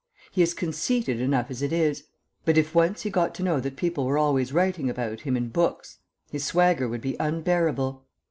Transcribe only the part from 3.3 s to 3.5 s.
to